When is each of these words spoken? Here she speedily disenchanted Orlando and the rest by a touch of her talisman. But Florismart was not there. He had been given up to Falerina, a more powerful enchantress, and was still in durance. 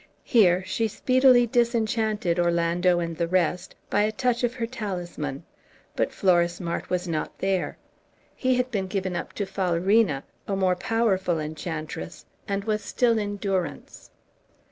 Here 0.23 0.63
she 0.65 0.87
speedily 0.87 1.45
disenchanted 1.45 2.39
Orlando 2.39 2.99
and 2.99 3.15
the 3.15 3.27
rest 3.27 3.75
by 3.87 4.01
a 4.01 4.11
touch 4.11 4.43
of 4.43 4.55
her 4.55 4.65
talisman. 4.65 5.43
But 5.95 6.09
Florismart 6.11 6.89
was 6.89 7.07
not 7.07 7.37
there. 7.37 7.77
He 8.35 8.55
had 8.55 8.71
been 8.71 8.87
given 8.87 9.15
up 9.15 9.31
to 9.33 9.45
Falerina, 9.45 10.23
a 10.47 10.55
more 10.55 10.75
powerful 10.75 11.37
enchantress, 11.39 12.25
and 12.47 12.63
was 12.63 12.83
still 12.83 13.19
in 13.19 13.35
durance. 13.37 14.09